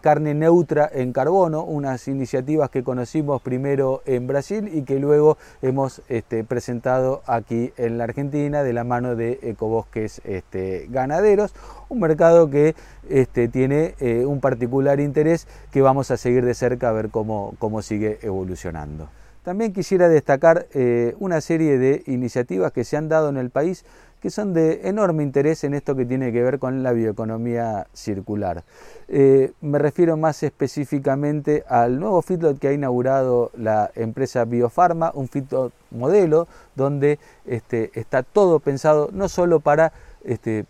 carne 0.00 0.34
neutra 0.34 0.88
en 0.92 1.12
carbono, 1.12 1.64
unas 1.64 2.06
iniciativas 2.08 2.70
que 2.70 2.82
conocimos 2.82 3.42
primero 3.42 4.02
en 4.06 4.26
Brasil 4.26 4.70
y 4.72 4.82
que 4.82 4.98
luego 4.98 5.38
hemos 5.62 6.02
este, 6.08 6.44
presentado 6.44 7.22
aquí 7.26 7.72
en 7.76 7.98
la 7.98 8.04
Argentina 8.04 8.62
de 8.62 8.72
la 8.72 8.84
mano 8.84 9.16
de 9.16 9.38
ecobosques 9.42 10.20
este, 10.24 10.86
ganaderos, 10.90 11.54
un 11.88 12.00
mercado 12.00 12.50
que 12.50 12.74
este, 13.08 13.48
tiene 13.48 13.94
un 14.26 14.40
particular 14.40 15.00
interés 15.00 15.48
que 15.72 15.82
vamos 15.82 16.10
a 16.10 16.16
seguir 16.16 16.44
de 16.44 16.54
cerca 16.54 16.90
a 16.90 16.92
ver 16.92 17.10
cómo 17.10 17.82
sigue 17.82 18.18
evolucionando. 18.22 19.08
También 19.42 19.72
quisiera 19.72 20.08
destacar 20.10 20.66
eh, 20.74 21.14
una 21.18 21.40
serie 21.40 21.78
de 21.78 22.02
iniciativas 22.06 22.72
que 22.72 22.84
se 22.84 22.98
han 22.98 23.08
dado 23.08 23.30
en 23.30 23.38
el 23.38 23.48
país 23.48 23.86
que 24.20 24.30
son 24.30 24.52
de 24.52 24.88
enorme 24.88 25.22
interés 25.22 25.64
en 25.64 25.74
esto 25.74 25.96
que 25.96 26.04
tiene 26.04 26.32
que 26.32 26.42
ver 26.42 26.58
con 26.58 26.82
la 26.82 26.92
bioeconomía 26.92 27.86
circular. 27.92 28.64
Eh, 29.08 29.52
me 29.60 29.78
refiero 29.78 30.16
más 30.16 30.42
específicamente 30.42 31.64
al 31.68 31.98
nuevo 31.98 32.22
feedlot 32.22 32.58
que 32.58 32.68
ha 32.68 32.72
inaugurado 32.72 33.50
la 33.56 33.90
empresa 33.94 34.44
Biofarma, 34.44 35.10
un 35.14 35.28
feedlot 35.28 35.72
modelo 35.90 36.48
donde 36.76 37.18
este, 37.46 37.90
está 37.94 38.22
todo 38.22 38.60
pensado 38.60 39.10
no 39.12 39.28
solo 39.28 39.60
para 39.60 39.92
este, 40.24 40.66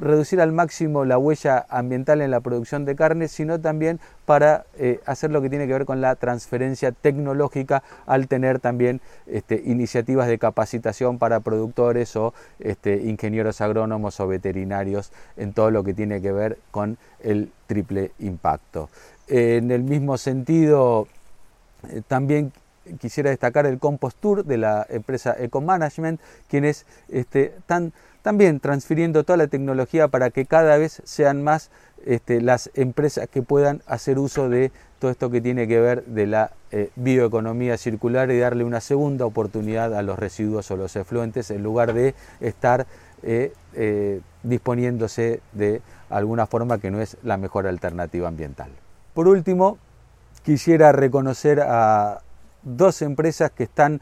reducir 0.00 0.40
al 0.40 0.52
máximo 0.52 1.04
la 1.04 1.18
huella 1.18 1.66
ambiental 1.68 2.22
en 2.22 2.30
la 2.30 2.40
producción 2.40 2.84
de 2.84 2.96
carne, 2.96 3.28
sino 3.28 3.60
también 3.60 4.00
para 4.24 4.64
eh, 4.78 5.00
hacer 5.06 5.30
lo 5.30 5.42
que 5.42 5.50
tiene 5.50 5.66
que 5.66 5.74
ver 5.74 5.84
con 5.84 6.00
la 6.00 6.16
transferencia 6.16 6.92
tecnológica 6.92 7.82
al 8.06 8.26
tener 8.26 8.58
también 8.58 9.00
este, 9.26 9.62
iniciativas 9.64 10.26
de 10.26 10.38
capacitación 10.38 11.18
para 11.18 11.40
productores 11.40 12.16
o 12.16 12.34
este, 12.58 12.96
ingenieros 12.96 13.60
agrónomos 13.60 14.18
o 14.20 14.26
veterinarios 14.26 15.12
en 15.36 15.52
todo 15.52 15.70
lo 15.70 15.84
que 15.84 15.94
tiene 15.94 16.20
que 16.20 16.32
ver 16.32 16.58
con 16.70 16.96
el 17.22 17.52
triple 17.66 18.12
impacto. 18.18 18.88
En 19.28 19.70
el 19.70 19.82
mismo 19.82 20.16
sentido, 20.18 21.06
eh, 21.88 22.02
también 22.08 22.52
quisiera 22.98 23.30
destacar 23.30 23.66
el 23.66 23.78
Compost 23.78 24.18
Tour 24.20 24.44
de 24.44 24.58
la 24.58 24.86
empresa 24.88 25.36
Ecomanagement, 25.38 26.20
quienes 26.48 26.86
este, 27.08 27.54
están 27.58 27.92
también 28.22 28.60
transfiriendo 28.60 29.24
toda 29.24 29.36
la 29.36 29.46
tecnología 29.46 30.08
para 30.08 30.30
que 30.30 30.46
cada 30.46 30.76
vez 30.76 31.02
sean 31.04 31.42
más 31.42 31.70
este, 32.04 32.40
las 32.40 32.70
empresas 32.74 33.28
que 33.28 33.42
puedan 33.42 33.82
hacer 33.86 34.18
uso 34.18 34.48
de 34.48 34.72
todo 34.98 35.10
esto 35.10 35.30
que 35.30 35.40
tiene 35.40 35.66
que 35.66 35.80
ver 35.80 36.04
de 36.04 36.26
la 36.26 36.52
eh, 36.70 36.90
bioeconomía 36.96 37.76
circular 37.78 38.30
y 38.30 38.38
darle 38.38 38.64
una 38.64 38.80
segunda 38.80 39.26
oportunidad 39.26 39.94
a 39.94 40.02
los 40.02 40.18
residuos 40.18 40.70
o 40.70 40.76
los 40.76 40.94
efluentes 40.96 41.50
en 41.50 41.62
lugar 41.62 41.94
de 41.94 42.14
estar 42.40 42.86
eh, 43.22 43.52
eh, 43.74 44.20
disponiéndose 44.42 45.40
de 45.52 45.82
alguna 46.08 46.46
forma 46.46 46.78
que 46.78 46.90
no 46.90 47.00
es 47.00 47.16
la 47.22 47.36
mejor 47.36 47.66
alternativa 47.66 48.28
ambiental. 48.28 48.70
Por 49.14 49.28
último, 49.28 49.78
quisiera 50.42 50.92
reconocer 50.92 51.60
a 51.60 52.20
dos 52.62 53.02
empresas 53.02 53.50
que 53.50 53.64
están 53.64 54.00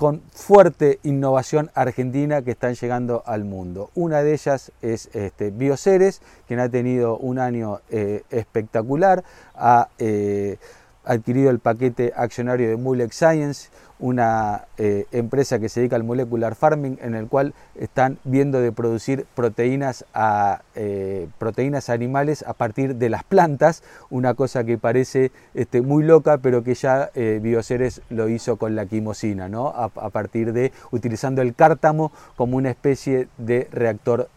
con 0.00 0.22
fuerte 0.32 0.98
innovación 1.02 1.70
argentina 1.74 2.40
que 2.40 2.52
están 2.52 2.74
llegando 2.74 3.22
al 3.26 3.44
mundo. 3.44 3.90
Una 3.94 4.22
de 4.22 4.32
ellas 4.32 4.72
es 4.80 5.10
este, 5.12 5.50
Bioceres, 5.50 6.22
quien 6.48 6.58
ha 6.58 6.70
tenido 6.70 7.18
un 7.18 7.38
año 7.38 7.80
eh, 7.90 8.22
espectacular, 8.30 9.22
ha 9.54 9.88
eh, 9.98 10.56
adquirido 11.04 11.50
el 11.50 11.58
paquete 11.58 12.14
accionario 12.16 12.70
de 12.70 12.76
Mulex 12.76 13.14
Science, 13.14 13.68
una 14.00 14.64
eh, 14.78 15.06
empresa 15.12 15.58
que 15.58 15.68
se 15.68 15.80
dedica 15.80 15.96
al 15.96 16.04
molecular 16.04 16.54
farming 16.54 16.98
en 17.02 17.14
el 17.14 17.28
cual 17.28 17.54
están 17.74 18.18
viendo 18.24 18.60
de 18.60 18.72
producir 18.72 19.26
proteínas, 19.34 20.04
a, 20.14 20.62
eh, 20.74 21.28
proteínas 21.38 21.90
animales 21.90 22.42
a 22.46 22.54
partir 22.54 22.96
de 22.96 23.10
las 23.10 23.24
plantas, 23.24 23.82
una 24.08 24.34
cosa 24.34 24.64
que 24.64 24.78
parece 24.78 25.30
este, 25.54 25.82
muy 25.82 26.02
loca 26.02 26.38
pero 26.38 26.64
que 26.64 26.74
ya 26.74 27.10
eh, 27.14 27.40
Bioceres 27.42 28.00
lo 28.08 28.28
hizo 28.28 28.56
con 28.56 28.74
la 28.74 28.86
quimosina, 28.86 29.48
¿no? 29.48 29.68
a, 29.68 29.90
partir 30.10 30.52
de 30.52 30.72
utilizando 30.90 31.42
el 31.42 31.54
cártamo 31.54 32.10
como 32.36 32.56
una 32.56 32.70
especie 32.70 33.28
de 33.38 33.68
reactor 33.70 34.28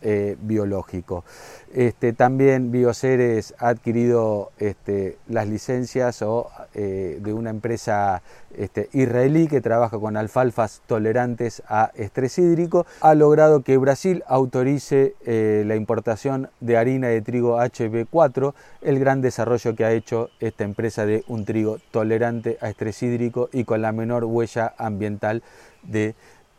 biológico. 0.42 1.24
Este, 1.74 2.14
también 2.14 2.72
Bioceres 2.72 3.56
ha 3.58 3.70
adquirido 3.70 4.52
este, 4.60 5.18
las 5.28 5.48
licencias 5.48 6.22
o, 6.22 6.52
de 6.74 7.34
una 7.34 7.50
empresa 7.50 8.22
este, 8.56 8.90
israelí 8.94 9.48
que 9.54 9.62
trabaja 9.62 10.00
con 10.00 10.18
alfalfas 10.18 10.82
tolerantes 10.88 11.62
a 11.68 11.92
estrés 11.96 12.38
hídrico, 12.40 12.86
ha 13.02 13.14
logrado 13.14 13.62
que 13.62 13.78
Brasil 13.78 14.24
autorice 14.28 15.16
eh, 15.26 15.64
la 15.68 15.76
importación 15.76 16.50
de 16.60 16.78
harina 16.78 17.08
de 17.08 17.22
trigo 17.22 17.60
HB4, 17.60 18.54
el 18.82 19.00
gran 19.00 19.22
desarrollo 19.22 19.76
que 19.76 19.86
ha 19.86 19.92
hecho 19.92 20.30
esta 20.40 20.64
empresa 20.64 21.06
de 21.06 21.24
un 21.28 21.46
trigo 21.46 21.78
tolerante 21.92 22.58
a 22.62 22.70
estrés 22.70 23.04
hídrico 23.04 23.50
y 23.54 23.64
con 23.64 23.82
la 23.82 23.92
menor 23.92 24.24
huella 24.26 24.74
ambiental 24.78 25.44
de 25.84 26.16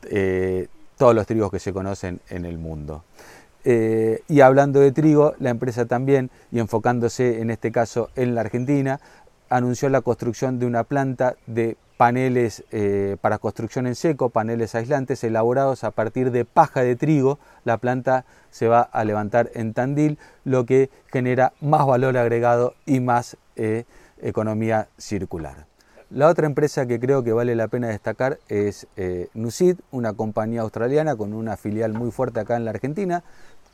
eh, 0.08 0.68
todos 0.96 1.14
los 1.14 1.26
trigos 1.26 1.50
que 1.50 1.58
se 1.58 1.72
conocen 1.72 2.20
en 2.28 2.44
el 2.44 2.58
mundo. 2.58 3.02
Eh, 3.66 4.22
y 4.28 4.40
hablando 4.40 4.78
de 4.80 4.92
trigo, 4.92 5.34
la 5.38 5.50
empresa 5.50 5.86
también, 5.86 6.30
y 6.52 6.58
enfocándose 6.58 7.40
en 7.40 7.50
este 7.50 7.72
caso 7.72 8.10
en 8.14 8.34
la 8.34 8.42
Argentina, 8.42 9.00
anunció 9.56 9.88
la 9.88 10.00
construcción 10.00 10.58
de 10.58 10.66
una 10.66 10.82
planta 10.82 11.36
de 11.46 11.76
paneles 11.96 12.64
eh, 12.72 13.16
para 13.20 13.38
construcción 13.38 13.86
en 13.86 13.94
seco, 13.94 14.30
paneles 14.30 14.74
aislantes 14.74 15.22
elaborados 15.22 15.84
a 15.84 15.92
partir 15.92 16.32
de 16.32 16.44
paja 16.44 16.82
de 16.82 16.96
trigo. 16.96 17.38
La 17.62 17.78
planta 17.78 18.24
se 18.50 18.66
va 18.66 18.80
a 18.80 19.04
levantar 19.04 19.52
en 19.54 19.72
Tandil, 19.72 20.18
lo 20.44 20.66
que 20.66 20.90
genera 21.12 21.52
más 21.60 21.86
valor 21.86 22.16
agregado 22.16 22.74
y 22.84 22.98
más 22.98 23.36
eh, 23.54 23.84
economía 24.20 24.88
circular. 24.98 25.66
La 26.10 26.28
otra 26.28 26.46
empresa 26.46 26.86
que 26.86 26.98
creo 26.98 27.22
que 27.22 27.32
vale 27.32 27.54
la 27.54 27.68
pena 27.68 27.88
destacar 27.88 28.38
es 28.48 28.88
eh, 28.96 29.28
Nucid, 29.34 29.76
una 29.92 30.14
compañía 30.14 30.62
australiana 30.62 31.14
con 31.14 31.32
una 31.32 31.56
filial 31.56 31.92
muy 31.92 32.10
fuerte 32.10 32.40
acá 32.40 32.56
en 32.56 32.64
la 32.64 32.72
Argentina, 32.72 33.22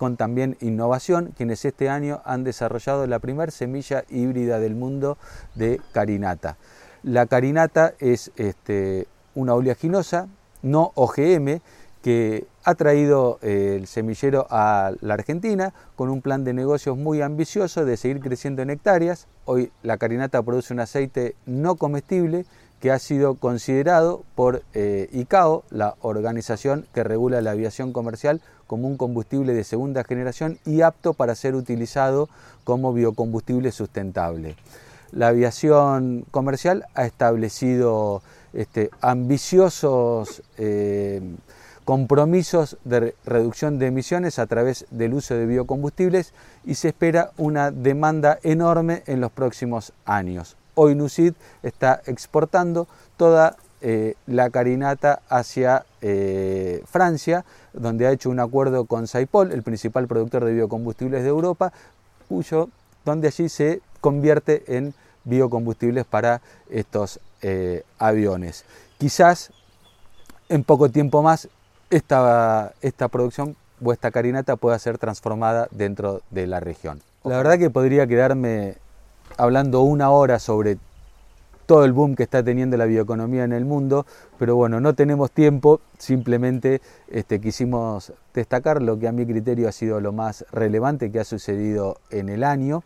con 0.00 0.16
también 0.16 0.56
innovación, 0.62 1.34
quienes 1.36 1.62
este 1.66 1.90
año 1.90 2.22
han 2.24 2.42
desarrollado 2.42 3.06
la 3.06 3.18
primera 3.18 3.52
semilla 3.52 4.04
híbrida 4.08 4.58
del 4.58 4.74
mundo 4.74 5.18
de 5.56 5.78
carinata. 5.92 6.56
La 7.02 7.26
carinata 7.26 7.92
es 7.98 8.32
este, 8.36 9.08
una 9.34 9.52
oleaginosa 9.52 10.28
no 10.62 10.92
OGM 10.94 11.60
que 12.00 12.46
ha 12.64 12.74
traído 12.76 13.40
eh, 13.42 13.76
el 13.78 13.86
semillero 13.86 14.46
a 14.48 14.92
la 15.02 15.12
Argentina 15.12 15.74
con 15.96 16.08
un 16.08 16.22
plan 16.22 16.44
de 16.44 16.54
negocios 16.54 16.96
muy 16.96 17.20
ambicioso 17.20 17.84
de 17.84 17.98
seguir 17.98 18.20
creciendo 18.20 18.62
en 18.62 18.70
hectáreas. 18.70 19.26
Hoy 19.44 19.70
la 19.82 19.98
carinata 19.98 20.42
produce 20.42 20.72
un 20.72 20.80
aceite 20.80 21.36
no 21.44 21.76
comestible 21.76 22.46
que 22.80 22.90
ha 22.90 22.98
sido 22.98 23.34
considerado 23.34 24.24
por 24.34 24.62
eh, 24.72 25.10
ICAO, 25.12 25.64
la 25.68 25.96
organización 26.00 26.86
que 26.94 27.04
regula 27.04 27.42
la 27.42 27.50
aviación 27.50 27.92
comercial, 27.92 28.40
como 28.70 28.86
un 28.86 28.96
combustible 28.96 29.52
de 29.52 29.64
segunda 29.64 30.04
generación 30.04 30.60
y 30.64 30.82
apto 30.82 31.12
para 31.12 31.34
ser 31.34 31.56
utilizado 31.56 32.28
como 32.62 32.92
biocombustible 32.92 33.72
sustentable 33.72 34.54
la 35.10 35.26
aviación 35.26 36.24
comercial 36.30 36.86
ha 36.94 37.04
establecido 37.04 38.22
este, 38.52 38.90
ambiciosos 39.00 40.44
eh, 40.56 41.20
compromisos 41.84 42.76
de 42.84 43.16
reducción 43.24 43.80
de 43.80 43.86
emisiones 43.86 44.38
a 44.38 44.46
través 44.46 44.86
del 44.92 45.14
uso 45.14 45.34
de 45.34 45.46
biocombustibles 45.46 46.32
y 46.64 46.76
se 46.76 46.88
espera 46.88 47.32
una 47.38 47.72
demanda 47.72 48.38
enorme 48.44 49.02
en 49.06 49.20
los 49.20 49.32
próximos 49.32 49.92
años. 50.04 50.56
Hoy 50.76 50.94
Nucid 50.94 51.34
está 51.64 52.00
exportando 52.06 52.86
toda 53.16 53.56
eh, 53.82 54.14
la 54.26 54.50
carinata 54.50 55.22
hacia 55.28 55.86
eh, 56.02 56.82
Francia, 56.86 57.44
donde 57.72 58.06
ha 58.06 58.12
hecho 58.12 58.30
un 58.30 58.40
acuerdo 58.40 58.84
con 58.84 59.06
Saipol, 59.06 59.52
el 59.52 59.62
principal 59.62 60.06
productor 60.06 60.44
de 60.44 60.52
biocombustibles 60.52 61.22
de 61.22 61.28
Europa, 61.28 61.72
cuyo, 62.28 62.68
donde 63.04 63.28
allí 63.28 63.48
se 63.48 63.80
convierte 64.00 64.76
en 64.76 64.94
biocombustibles 65.24 66.04
para 66.04 66.40
estos 66.68 67.20
eh, 67.42 67.84
aviones. 67.98 68.64
Quizás 68.98 69.50
en 70.48 70.64
poco 70.64 70.90
tiempo 70.90 71.22
más 71.22 71.48
esta, 71.88 72.74
esta 72.82 73.08
producción 73.08 73.56
o 73.82 73.92
esta 73.92 74.10
carinata 74.10 74.56
pueda 74.56 74.78
ser 74.78 74.98
transformada 74.98 75.68
dentro 75.70 76.20
de 76.30 76.46
la 76.46 76.60
región. 76.60 77.00
La 77.24 77.36
verdad 77.36 77.58
que 77.58 77.70
podría 77.70 78.06
quedarme 78.06 78.76
hablando 79.36 79.80
una 79.82 80.10
hora 80.10 80.38
sobre 80.38 80.78
todo 81.70 81.84
el 81.84 81.92
boom 81.92 82.16
que 82.16 82.24
está 82.24 82.42
teniendo 82.42 82.76
la 82.76 82.84
bioeconomía 82.84 83.44
en 83.44 83.52
el 83.52 83.64
mundo, 83.64 84.04
pero 84.40 84.56
bueno, 84.56 84.80
no 84.80 84.96
tenemos 84.96 85.30
tiempo, 85.30 85.80
simplemente 85.98 86.80
este, 87.06 87.40
quisimos 87.40 88.12
destacar 88.34 88.82
lo 88.82 88.98
que 88.98 89.06
a 89.06 89.12
mi 89.12 89.24
criterio 89.24 89.68
ha 89.68 89.72
sido 89.72 90.00
lo 90.00 90.12
más 90.12 90.44
relevante 90.50 91.12
que 91.12 91.20
ha 91.20 91.24
sucedido 91.24 91.98
en 92.10 92.28
el 92.28 92.42
año. 92.42 92.82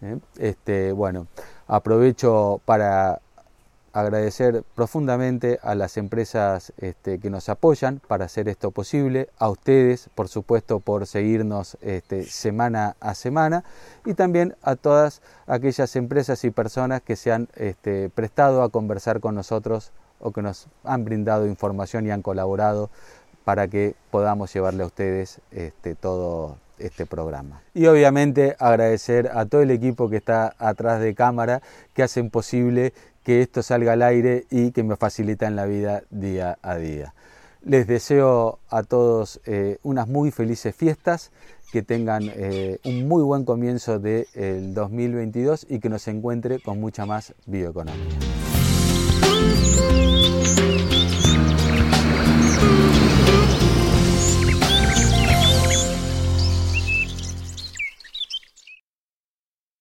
¿eh? 0.00 0.18
Este, 0.38 0.92
bueno, 0.92 1.26
aprovecho 1.66 2.60
para 2.66 3.20
agradecer 3.92 4.64
profundamente 4.74 5.58
a 5.62 5.74
las 5.74 5.96
empresas 5.96 6.72
este, 6.78 7.18
que 7.18 7.30
nos 7.30 7.48
apoyan 7.48 8.00
para 8.06 8.26
hacer 8.26 8.48
esto 8.48 8.70
posible, 8.70 9.28
a 9.38 9.48
ustedes, 9.48 10.08
por 10.14 10.28
supuesto, 10.28 10.80
por 10.80 11.06
seguirnos 11.06 11.76
este, 11.80 12.24
semana 12.24 12.96
a 13.00 13.14
semana 13.14 13.64
y 14.04 14.14
también 14.14 14.56
a 14.62 14.76
todas 14.76 15.22
aquellas 15.46 15.94
empresas 15.96 16.44
y 16.44 16.50
personas 16.50 17.02
que 17.02 17.16
se 17.16 17.32
han 17.32 17.48
prestado 18.14 18.62
a 18.62 18.68
conversar 18.68 19.20
con 19.20 19.34
nosotros 19.34 19.92
o 20.20 20.32
que 20.32 20.42
nos 20.42 20.68
han 20.84 21.04
brindado 21.04 21.46
información 21.46 22.06
y 22.06 22.10
han 22.10 22.22
colaborado 22.22 22.90
para 23.44 23.68
que 23.68 23.94
podamos 24.10 24.52
llevarle 24.52 24.82
a 24.82 24.86
ustedes 24.86 25.40
todo 26.00 26.58
este 26.80 27.06
programa. 27.06 27.62
Y 27.74 27.86
obviamente 27.86 28.56
agradecer 28.58 29.30
a 29.32 29.46
todo 29.46 29.62
el 29.62 29.70
equipo 29.70 30.08
que 30.08 30.16
está 30.16 30.54
atrás 30.58 31.00
de 31.00 31.14
cámara, 31.14 31.62
que 31.94 32.02
hacen 32.02 32.30
posible 32.30 32.92
que 33.22 33.42
esto 33.42 33.62
salga 33.62 33.92
al 33.92 34.02
aire 34.02 34.46
y 34.50 34.72
que 34.72 34.82
me 34.82 34.96
facilitan 34.96 35.56
la 35.56 35.66
vida 35.66 36.02
día 36.10 36.58
a 36.62 36.76
día. 36.76 37.14
Les 37.62 37.86
deseo 37.86 38.58
a 38.70 38.82
todos 38.82 39.40
eh, 39.44 39.78
unas 39.82 40.08
muy 40.08 40.30
felices 40.30 40.74
fiestas, 40.74 41.30
que 41.72 41.82
tengan 41.82 42.24
eh, 42.24 42.78
un 42.84 43.06
muy 43.06 43.22
buen 43.22 43.44
comienzo 43.44 43.98
del 43.98 44.74
2022 44.74 45.66
y 45.68 45.78
que 45.78 45.88
nos 45.88 46.08
encuentre 46.08 46.60
con 46.60 46.80
mucha 46.80 47.06
más 47.06 47.34
bioeconomía. 47.46 48.39